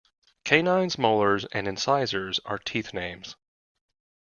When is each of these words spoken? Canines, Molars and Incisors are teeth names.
Canines, 0.43 0.97
Molars 0.97 1.45
and 1.51 1.67
Incisors 1.67 2.39
are 2.43 2.57
teeth 2.57 2.91
names. 2.91 3.35